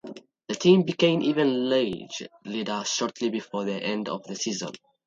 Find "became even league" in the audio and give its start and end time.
0.81-2.09